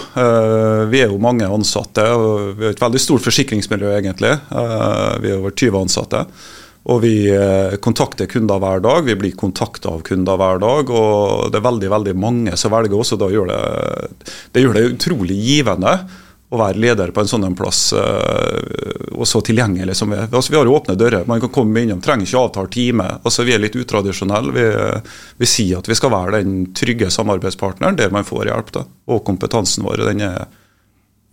Vi 0.92 1.02
er 1.02 1.12
jo 1.12 1.20
mange 1.22 1.48
ansatte. 1.48 2.04
og 2.12 2.58
Vi 2.60 2.68
har 2.68 2.76
et 2.76 2.82
veldig 2.82 3.02
stort 3.02 3.26
forsikringsmiljø, 3.26 3.94
egentlig. 3.98 4.34
Vi 4.50 5.32
er 5.32 5.38
over 5.38 5.56
20 5.56 5.80
ansatte. 5.84 6.26
Og 6.90 7.02
vi 7.04 7.14
eh, 7.34 7.76
kontakter 7.84 8.30
kunder 8.30 8.62
hver 8.62 8.82
dag, 8.82 9.04
vi 9.06 9.18
blir 9.20 9.36
kontakta 9.38 9.92
av 9.92 10.02
kunder 10.08 10.40
hver 10.40 10.62
dag. 10.64 10.90
Og 10.90 11.52
det 11.52 11.60
er 11.60 11.68
veldig 11.68 11.92
veldig 11.92 12.16
mange 12.18 12.56
som 12.60 12.74
velger 12.74 12.98
oss, 13.02 13.14
og 13.14 13.22
det 13.22 13.34
gjør 13.36 14.80
det 14.80 14.88
utrolig 14.88 15.38
givende 15.38 15.98
å 16.50 16.58
være 16.58 16.82
leder 16.82 17.12
på 17.14 17.22
en 17.22 17.30
sånn 17.30 17.56
plass 17.58 17.92
uh, 17.94 19.10
og 19.14 19.28
så 19.30 19.42
tilgjengelig 19.46 19.96
som 20.00 20.10
vi 20.10 20.18
er. 20.18 20.30
Altså, 20.32 20.54
vi 20.54 20.58
har 20.58 20.70
åpne 20.72 20.96
dører. 20.98 21.28
Man 21.30 21.42
kan 21.44 21.52
komme 21.54 21.84
innom, 21.84 22.02
trenger 22.02 22.26
ikke 22.26 22.42
avtale 22.42 22.72
time. 22.74 23.06
Altså, 23.22 23.46
vi 23.46 23.54
er 23.54 23.62
litt 23.62 23.78
utradisjonelle. 23.78 24.54
Vi, 24.56 24.66
vi, 25.44 25.50
sier 25.50 25.82
at 25.82 25.90
vi 25.90 25.98
skal 26.00 26.14
være 26.14 26.40
den 26.40 26.72
trygge 26.78 27.12
samarbeidspartneren 27.14 28.00
der 28.00 28.14
man 28.16 28.26
får 28.26 28.50
hjelp. 28.50 28.74
Da. 28.80 28.86
Og 29.14 29.22
kompetansen 29.28 29.86
vår 29.86 30.06
den 30.08 30.26
er, 30.26 30.48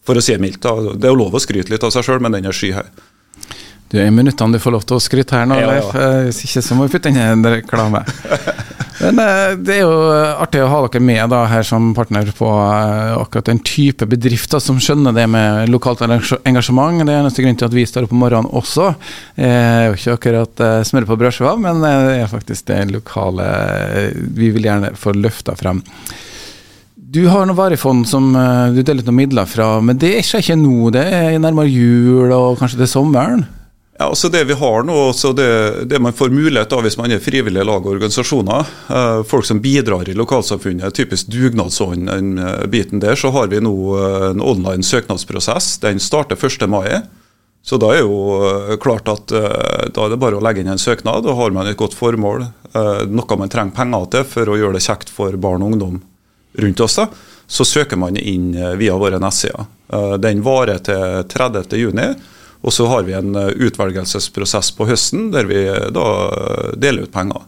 for 0.04 0.18
å 0.18 0.24
si 0.24 0.36
det 0.36 0.42
mildt, 0.42 0.60
da. 0.66 0.74
det 0.92 1.08
er 1.08 1.14
jo 1.14 1.22
lov 1.22 1.38
å 1.38 1.42
skryte 1.42 1.72
litt 1.72 1.86
av 1.86 1.94
seg 1.94 2.04
sjøl, 2.08 2.20
men 2.26 2.36
den 2.36 2.50
er 2.50 2.56
skyhøy. 2.56 2.90
Du 3.90 3.98
er 4.00 4.08
i 4.08 4.14
minuttene 4.14 4.56
du 4.56 4.62
får 4.62 4.74
lov 4.74 4.86
til 4.88 4.98
å 4.98 5.02
skryte 5.02 5.38
her 5.38 5.46
nå, 5.46 5.60
ja, 5.60 5.68
Leif. 5.70 5.92
Hvis 6.26 6.42
ikke 6.48 6.64
så 6.64 6.78
må 6.78 6.88
vi 6.88 6.96
putte 6.96 7.12
inn 7.12 7.20
en 7.22 7.46
reklame. 7.46 8.02
Men 9.00 9.18
eh, 9.20 9.54
det 9.60 9.74
er 9.76 9.82
jo 9.84 9.96
artig 10.40 10.62
å 10.64 10.68
ha 10.70 10.78
dere 10.86 11.02
med 11.04 11.28
da, 11.32 11.42
her 11.50 11.64
som 11.66 11.90
partner 11.96 12.30
på 12.36 12.48
eh, 12.48 13.12
akkurat 13.18 13.50
den 13.50 13.60
type 13.66 14.08
bedrifter 14.08 14.62
som 14.62 14.78
skjønner 14.82 15.14
det 15.16 15.26
med 15.30 15.70
lokalt 15.72 16.02
engasjement. 16.06 17.02
Det 17.04 17.12
er 17.12 17.20
eneste 17.20 17.44
grunn 17.44 17.58
til 17.60 17.68
at 17.68 17.76
vi 17.76 17.84
står 17.88 18.06
opp 18.06 18.14
om 18.16 18.22
morgenen 18.24 18.52
også. 18.56 18.92
Det 19.36 19.50
er 19.50 19.82
jo 19.90 19.98
ikke 19.98 20.16
akkurat 20.16 20.64
eh, 20.64 20.78
smør 20.88 21.08
på 21.10 21.18
brødskiva, 21.20 21.56
men 21.60 21.84
det 21.84 21.92
er 22.22 22.32
faktisk 22.32 22.70
det 22.70 22.80
lokale 22.94 23.50
vi 24.36 24.50
vil 24.54 24.66
gjerne 24.68 24.94
få 24.98 25.12
løfta 25.16 25.56
frem. 25.58 25.82
Du 26.96 27.22
har 27.30 27.46
noe 27.46 27.56
varifond 27.56 28.08
som 28.08 28.32
du 28.74 28.80
deler 28.82 29.04
ut 29.04 29.08
noen 29.08 29.20
midler 29.20 29.46
fra, 29.48 29.76
men 29.84 29.96
det 30.00 30.16
er 30.16 30.40
ikke 30.40 30.56
nå. 30.58 30.90
Det 30.92 31.04
er 31.04 31.36
nærmere 31.40 31.70
jul 31.70 32.32
og 32.34 32.58
kanskje 32.60 32.80
til 32.82 32.90
sommeren? 32.90 33.46
Ja, 33.98 34.04
altså 34.04 34.28
Det 34.28 34.44
vi 34.44 34.52
har 34.52 34.82
nå, 34.82 35.12
det, 35.36 35.84
det, 35.84 35.98
man 35.98 36.12
får 36.12 36.28
mulighet 36.28 36.72
av 36.72 36.82
hvis 36.84 36.98
man 37.00 37.12
er 37.14 37.22
frivillige 37.22 37.64
lag 37.64 37.80
og 37.80 37.94
organisasjoner, 37.94 38.72
eh, 38.92 39.20
folk 39.24 39.46
som 39.48 39.60
bidrar 39.64 40.08
i 40.08 40.16
lokalsamfunnet, 40.16 40.92
typisk 40.94 41.30
dugnadsånd, 41.32 42.10
den 42.10 42.36
eh, 42.36 42.90
der, 43.00 43.16
så 43.16 43.32
har 43.32 43.48
vi 43.48 43.62
nå 43.64 43.72
eh, 43.96 44.26
en 44.34 44.42
online 44.44 44.84
søknadsprosess. 44.84 45.78
Den 45.80 46.00
starter 46.00 46.36
1. 46.36 46.68
mai. 46.68 47.00
Så 47.64 47.80
da 47.80 47.94
er 47.96 48.04
jo 48.04 48.76
klart 48.78 49.08
at 49.10 49.32
da 49.32 50.02
er 50.04 50.12
det 50.12 50.18
bare 50.22 50.36
å 50.38 50.42
legge 50.44 50.60
inn 50.62 50.68
en 50.70 50.78
søknad, 50.78 51.26
og 51.26 51.34
har 51.40 51.50
man 51.50 51.66
et 51.66 51.78
godt 51.80 51.96
formål, 51.98 52.44
noe 53.10 53.38
man 53.40 53.50
trenger 53.50 53.74
penger 53.74 54.04
til 54.12 54.22
for 54.36 54.52
å 54.52 54.58
gjøre 54.60 54.76
det 54.76 54.84
kjekt 54.84 55.10
for 55.10 55.34
barn 55.34 55.64
og 55.66 55.72
ungdom 55.72 55.96
rundt 56.62 56.82
oss, 56.86 56.94
da, 57.00 57.08
så 57.50 57.66
søker 57.66 57.98
man 57.98 58.20
inn 58.22 58.52
via 58.78 58.94
våre 58.94 59.18
nettsider. 59.18 59.66
Den 60.22 60.46
varer 60.46 60.78
til 60.86 61.26
30. 61.26 62.14
Og 62.66 62.74
så 62.74 62.86
har 62.90 63.04
vi 63.06 63.14
en 63.14 63.34
eh, 63.38 63.52
utvelgelsesprosess 63.68 64.72
på 64.74 64.88
høsten 64.88 65.30
der 65.34 65.46
vi 65.46 65.62
eh, 65.70 65.86
da 65.94 66.06
eh, 66.26 66.72
deler 66.82 67.06
ut 67.06 67.14
penger. 67.14 67.44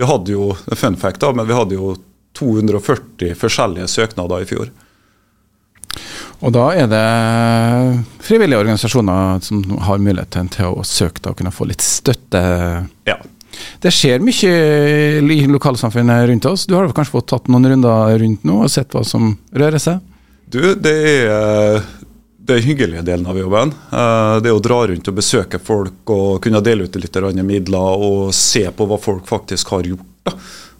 Vi 0.00 0.08
hadde 0.08 0.32
jo 0.32 0.54
fun 0.74 0.96
fact 0.98 1.20
da, 1.22 1.30
men 1.36 1.46
vi 1.46 1.56
hadde 1.56 1.76
jo 1.76 1.92
240 2.38 3.36
forskjellige 3.38 3.90
søknader 3.92 4.42
i 4.42 4.48
fjor. 4.48 4.72
Og 6.44 6.50
da 6.52 6.64
er 6.74 6.88
det 6.90 7.04
frivillige 8.24 8.58
organisasjoner 8.58 9.44
som 9.44 9.60
har 9.86 10.02
muligheten 10.02 10.50
til 10.52 10.80
å 10.80 10.82
søke 10.84 11.22
da, 11.22 11.30
og 11.30 11.38
kunne 11.38 11.54
få 11.54 11.68
litt 11.70 11.84
støtte? 11.84 12.42
Ja. 13.06 13.20
Det 13.80 13.92
skjer 13.94 14.24
mye 14.24 14.50
i 15.22 15.44
lokalsamfunnet 15.46 16.26
rundt 16.32 16.48
oss. 16.50 16.64
Du 16.66 16.74
har 16.74 16.90
kanskje 16.96 17.14
fått 17.14 17.28
tatt 17.30 17.46
noen 17.52 17.68
runder 17.70 18.18
rundt 18.18 18.42
nå 18.48 18.64
og 18.64 18.72
sett 18.72 18.96
hva 18.96 19.04
som 19.06 19.36
rører 19.54 19.78
seg? 19.78 20.02
Du, 20.50 20.74
det 20.74 20.96
er 21.14 21.84
det 22.46 22.60
hyggelige 22.60 23.02
delen 23.02 23.26
av 23.26 23.38
jobben. 23.38 23.72
Eh, 23.92 24.36
det 24.44 24.52
å 24.52 24.60
dra 24.62 24.82
rundt 24.86 25.08
og 25.08 25.16
besøke 25.16 25.60
folk 25.62 26.10
og 26.12 26.42
kunne 26.44 26.60
dele 26.64 26.84
ut 26.84 26.98
litt 27.00 27.16
midler 27.40 28.04
og 28.08 28.34
se 28.34 28.66
på 28.70 28.86
hva 28.88 28.98
folk 29.00 29.26
faktisk 29.28 29.72
har 29.72 29.88
gjort. 29.88 30.34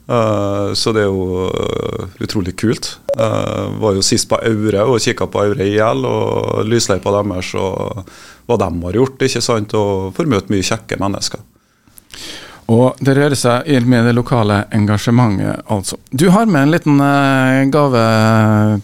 Eh, 0.05 0.73
så 0.77 0.93
det 0.93 1.07
er 1.07 1.09
jo 1.09 1.49
eh, 1.49 2.05
utrolig 2.21 2.53
kult. 2.61 2.99
Jeg 3.17 3.73
var 3.81 3.97
jo 3.97 4.05
sist 4.05 4.29
på 4.29 4.37
Aure 4.37 4.85
og 4.85 5.01
kikka 5.01 5.27
på 5.31 5.41
Aure 5.41 5.65
IL 5.71 6.05
og 6.05 6.69
lysløypa 6.69 7.15
deres 7.17 7.55
og 7.57 8.13
hva 8.45 8.61
de 8.61 8.71
har 8.85 9.01
gjort. 9.01 9.25
ikke 9.25 9.41
sant, 9.41 9.73
Og 9.75 10.13
får 10.17 10.29
møte 10.29 10.53
mye 10.53 10.67
kjekke 10.67 11.01
mennesker. 11.01 11.41
Og 12.73 13.01
det 13.05 13.13
rører 13.19 13.37
seg 13.37 13.69
med 13.85 14.07
det 14.09 14.15
lokale 14.17 14.63
engasjementet, 14.73 15.61
altså. 15.69 15.99
Du 16.11 16.31
har 16.33 16.49
med 16.49 16.63
en 16.63 16.73
liten 16.73 17.01
uh, 17.03 17.61
gave 17.69 18.05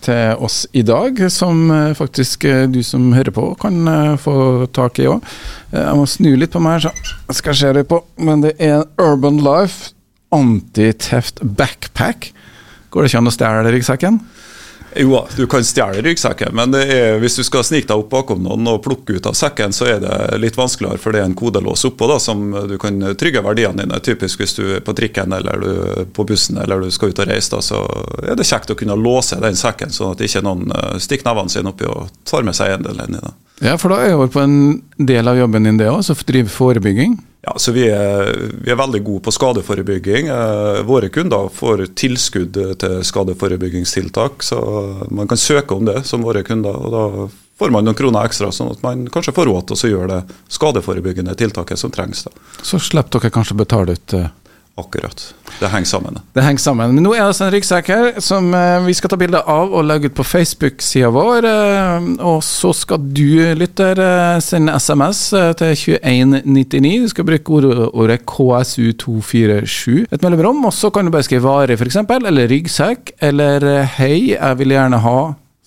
til 0.04 0.42
oss 0.44 0.66
i 0.76 0.82
dag, 0.84 1.16
som 1.32 1.62
uh, 1.72 1.94
faktisk 1.96 2.44
uh, 2.44 2.66
du 2.68 2.82
som 2.84 3.08
hører 3.16 3.32
på, 3.32 3.46
kan 3.60 4.18
få 4.20 4.66
tak 4.76 5.00
i 5.00 5.08
òg. 5.08 5.24
jeg 5.72 5.96
må 5.96 6.04
snu 6.04 6.34
litt 6.36 6.52
på 6.52 6.60
meg, 6.60 6.84
så 6.84 6.92
skal 7.32 7.54
jeg 7.54 7.60
se 7.62 7.72
det 7.78 7.86
på. 7.88 8.02
Men 8.20 8.44
det 8.44 8.52
er 8.60 8.84
Urban 9.00 9.40
Life 9.40 9.94
Anti-Theft 10.34 11.40
Backpack. 11.42 12.34
Går 12.90 13.02
det 13.02 13.10
ikke 13.10 13.22
an 13.22 13.30
å 13.30 13.34
stjele 13.34 13.72
ryggsekken? 13.72 14.20
Jo, 14.96 15.26
du 15.36 15.46
kan 15.46 15.64
stjele 15.64 16.02
ryggsekken, 16.02 16.54
men 16.56 16.74
er, 16.74 17.18
hvis 17.22 17.36
du 17.38 17.44
skal 17.46 17.62
snike 17.66 17.86
deg 17.86 18.00
opp 18.02 18.08
bakom 18.10 18.42
noen 18.42 18.66
og 18.72 18.80
plukke 18.82 19.20
ut 19.20 19.28
av 19.30 19.36
sekken, 19.38 19.74
så 19.74 19.86
er 19.86 20.00
det 20.02 20.40
litt 20.42 20.58
vanskeligere, 20.58 20.98
for 20.98 21.14
det 21.14 21.22
er 21.22 21.28
en 21.28 21.36
kodelås 21.38 21.84
oppå 21.86 22.08
da, 22.10 22.18
som 22.22 22.42
du 22.66 22.74
kan 22.82 22.98
trygge 23.18 23.42
verdiene 23.46 23.84
dine. 23.84 24.00
Typisk 24.02 24.42
hvis 24.42 24.56
du 24.58 24.64
er 24.78 24.82
på 24.84 24.94
trikken 24.98 25.36
eller 25.36 25.62
du 25.62 26.08
på 26.16 26.26
bussen 26.26 26.58
eller 26.58 26.82
du 26.82 26.90
skal 26.94 27.14
ut 27.14 27.22
og 27.22 27.30
reise, 27.30 27.52
da, 27.54 27.62
så 27.62 27.84
er 28.24 28.34
det 28.38 28.48
kjekt 28.48 28.74
å 28.74 28.78
kunne 28.78 28.98
låse 28.98 29.38
den 29.42 29.58
sekken, 29.58 29.94
sånn 29.94 30.16
at 30.16 30.26
ikke 30.26 30.42
noen 30.46 30.74
eh, 30.74 30.98
stikker 30.98 31.30
nevene 31.30 31.54
sine 31.54 31.70
oppi 31.70 31.86
og 31.86 32.10
tar 32.26 32.46
med 32.46 32.58
seg 32.58 32.74
eiendelen 32.74 33.14
din. 33.20 33.38
Ja, 33.60 33.76
for 33.76 33.92
da 33.92 34.00
er 34.04 34.14
jo 34.14 34.28
på 34.32 34.40
en 34.40 34.54
del 34.96 35.28
av 35.28 35.36
jobben 35.36 35.68
din 35.68 35.80
det 35.80 35.90
òg, 35.92 36.00
å 36.00 36.16
drive 36.26 36.48
forebygging? 36.52 37.18
Ja, 37.44 37.54
så 37.56 37.72
vi 37.72 37.86
er, 37.88 38.30
vi 38.60 38.68
er, 38.68 38.76
veldig 38.76 39.00
gode 39.04 39.24
på 39.24 39.32
skadeforebygging. 39.32 40.28
Eh, 40.32 40.80
våre 40.88 41.08
kunder 41.12 41.48
får 41.52 41.86
tilskudd 41.96 42.56
til 42.80 42.98
skadeforebyggingstiltak, 43.08 44.44
så 44.44 44.60
man 45.08 45.28
kan 45.28 45.40
søke 45.40 45.76
om 45.76 45.88
det 45.88 46.02
som 46.08 46.24
våre 46.24 46.44
kunder. 46.44 46.76
og 46.76 46.92
Da 46.92 47.28
får 47.60 47.72
man 47.72 47.88
noen 47.88 47.96
kroner 47.96 48.28
ekstra, 48.28 48.48
sånn 48.52 48.72
at 48.72 48.84
man 48.84 49.06
kanskje 49.12 49.36
får 49.36 49.48
råd 49.48 49.68
til 49.68 49.76
å 49.76 49.92
gjøre 49.94 50.10
det 50.12 50.36
skadeforebyggende 50.52 51.36
tiltaket 51.36 51.80
som 51.80 51.92
trengs. 51.92 52.24
Da. 52.28 52.32
Så 52.64 52.80
slipper 52.80 53.20
dere 53.20 53.32
kanskje 53.32 53.56
å 53.56 53.60
betale 53.60 53.96
ut 53.96 54.16
eh, 54.16 54.28
Akkurat. 54.78 55.34
Det 55.60 55.68
henger 55.68 55.86
sammen. 55.86 56.18
Det 56.32 56.42
henger 56.44 56.62
sammen. 56.62 56.94
Men 56.94 57.04
nå 57.04 57.12
er 57.12 57.20
det 57.20 57.26
altså 57.32 57.44
en 57.46 57.52
ryggsekk 57.52 57.88
her 57.90 58.20
som 58.22 58.46
eh, 58.54 58.78
vi 58.86 58.94
skal 58.96 59.10
ta 59.12 59.18
bilde 59.20 59.40
av 59.42 59.74
og 59.76 59.84
legge 59.84 60.08
ut 60.08 60.16
på 60.16 60.24
Facebook-sida 60.24 61.10
vår. 61.12 61.48
Eh, 61.48 62.06
og 62.24 62.38
så 62.46 62.70
skal 62.76 63.02
du, 63.02 63.42
lytter, 63.58 64.00
eh, 64.00 64.38
sende 64.44 64.78
SMS 64.78 65.20
til 65.60 65.74
2199. 65.82 66.94
Du 67.04 67.12
skal 67.12 67.28
bruke 67.28 67.74
ordet 67.90 68.22
KSU247 68.30 70.06
et 70.08 70.24
mellomrom. 70.24 70.64
Og 70.70 70.72
så 70.76 70.92
kan 70.94 71.04
du 71.04 71.12
bare 71.12 71.26
skrive 71.28 71.44
vare, 71.44 71.76
f.eks., 71.76 72.00
eller 72.20 72.48
ryggsekk, 72.50 73.16
eller 73.30 73.68
hei, 73.98 74.32
jeg 74.36 74.62
vil 74.62 74.78
gjerne 74.78 75.02
ha 75.04 75.18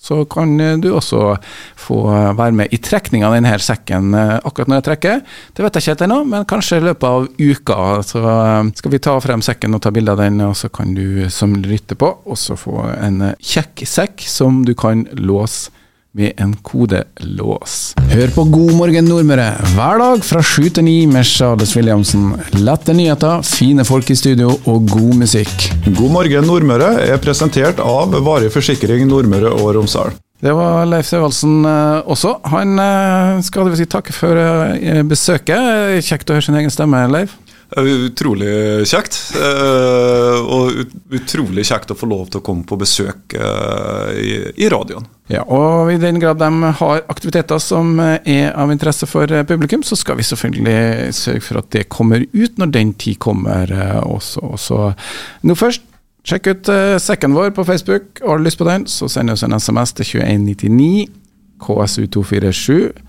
så 0.04 0.20
kan 0.28 0.52
du 0.80 0.90
også 0.92 1.36
få 1.80 1.98
være 2.36 2.52
med 2.60 2.72
i 2.74 2.80
trekninga 2.84 3.28
av 3.28 3.36
denne 3.38 3.54
sekken 3.62 4.12
eh, 4.18 4.34
akkurat 4.44 4.70
når 4.70 4.80
jeg 4.80 4.86
trekker. 4.90 5.22
Det 5.56 5.64
vet 5.64 5.78
jeg 5.78 5.84
ikke 5.84 5.94
helt 5.94 6.04
ennå, 6.08 6.18
men 6.28 6.48
kanskje 6.50 6.80
i 6.80 6.84
løpet 6.84 7.06
av 7.08 7.28
uka 7.40 7.78
så 8.04 8.24
eh, 8.32 8.72
skal 8.80 8.94
vi 8.94 9.02
ta 9.06 9.16
frem 9.24 9.44
sekken 9.44 9.76
og 9.76 9.84
ta 9.84 9.94
bilde 9.94 10.12
av 10.12 10.20
den, 10.20 10.42
og 10.44 10.56
så 10.60 10.68
kan 10.72 10.92
du 10.96 11.24
som 11.32 11.56
lytter 11.56 11.98
på 12.00 12.10
også 12.24 12.58
få 12.60 12.82
en 12.98 13.30
kjekk 13.40 13.86
sekk 13.88 14.28
som 14.28 14.62
du 14.68 14.74
kan 14.78 15.06
låse 15.16 15.72
med 16.14 16.32
en 16.38 16.54
kodelås. 16.62 17.94
Hør 18.12 18.30
på 18.34 18.44
God 18.54 18.74
morgen 18.78 19.08
Nordmøre 19.10 19.48
hver 19.74 19.98
dag 19.98 20.22
fra 20.22 20.42
sju 20.46 20.68
til 20.70 20.86
ni 20.86 20.96
med 21.10 21.26
Charles 21.26 21.74
Williamsen. 21.74 22.28
Lette 22.62 22.94
nyheter, 22.94 23.42
fine 23.42 23.86
folk 23.86 24.12
i 24.14 24.18
studio 24.18 24.52
og 24.70 24.86
god 24.92 25.16
musikk. 25.24 25.70
God 25.88 26.12
morgen 26.14 26.46
Nordmøre 26.46 26.92
er 27.08 27.18
presentert 27.22 27.82
av 27.82 28.14
Varig 28.24 28.52
forsikring 28.54 29.08
Nordmøre 29.10 29.50
og 29.58 29.74
Romsdal. 29.74 30.14
Det 30.44 30.52
var 30.52 30.84
Leif 30.86 31.08
Sevaldsen 31.08 31.64
eh, 31.64 32.10
også. 32.10 32.36
Han 32.52 32.78
eh, 32.78 33.38
skal 33.46 33.70
vi 33.70 33.78
si 33.80 33.86
takke 33.90 34.12
for 34.12 34.38
eh, 34.38 35.00
besøket. 35.08 36.02
Kjekt 36.04 36.30
å 36.30 36.36
høre 36.36 36.46
sin 36.46 36.58
egen 36.58 36.74
stemme, 36.74 37.00
Leif. 37.08 37.32
Utrolig 37.74 38.86
kjekt. 38.86 39.16
Eh, 39.38 40.40
og 40.44 40.92
utrolig 41.14 41.64
kjekt 41.66 41.90
å 41.90 41.96
få 41.98 42.08
lov 42.10 42.28
til 42.30 42.42
å 42.42 42.44
komme 42.44 42.66
på 42.68 42.78
besøk 42.78 43.34
eh, 43.34 44.10
i, 44.54 44.68
radioen. 44.70 45.06
Ja, 45.32 45.42
og 45.42 45.90
I 45.90 45.96
den 46.02 46.20
grad 46.22 46.38
de 46.42 46.74
har 46.78 47.02
aktiviteter 47.10 47.58
som 47.62 47.96
er 48.00 48.52
av 48.52 48.70
interesse 48.74 49.08
for 49.08 49.30
publikum, 49.48 49.82
så 49.82 49.96
skal 49.96 50.20
vi 50.20 50.28
selvfølgelig 50.28 51.14
sørge 51.16 51.44
for 51.46 51.62
at 51.62 51.72
det 51.74 51.88
kommer 51.88 52.26
ut 52.34 52.60
når 52.60 52.74
den 52.76 52.92
tid 53.00 53.18
kommer 53.24 53.72
også. 54.04 54.44
også. 54.52 54.80
Nå 55.48 55.56
først, 55.56 55.86
sjekk 56.28 56.52
ut 56.52 56.72
sekken 57.00 57.34
vår 57.36 57.54
på 57.56 57.64
Facebook. 57.64 58.20
Har 58.20 58.38
du 58.38 58.44
lyst 58.44 58.60
på 58.60 58.68
den, 58.68 58.84
så 58.86 59.08
send 59.08 59.32
oss 59.32 59.46
en 59.46 59.56
SMS 59.56 59.96
til 59.96 60.12
2199 60.20 61.08
KSU247 61.64 63.03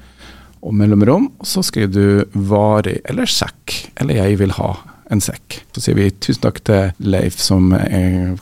og 0.65 0.73
mellomrom, 0.73 1.29
så 1.45 1.63
skriver 1.63 1.93
du 1.93 2.25
'varig' 2.33 3.01
eller 3.05 3.29
'sekk', 3.29 3.91
eller 4.01 4.15
'jeg 4.15 4.39
vil 4.39 4.55
ha 4.57 4.71
en 5.11 5.21
sekk'. 5.21 5.61
Så 5.73 5.81
sier 5.81 5.95
vi 5.95 6.09
tusen 6.11 6.41
takk 6.41 6.63
til 6.65 6.91
Leif 6.99 7.37
som 7.39 7.69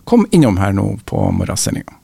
kom 0.05 0.25
innom 0.31 0.57
her 0.57 0.71
nå 0.71 0.99
på 1.05 1.19
morgensendinga. 1.31 1.99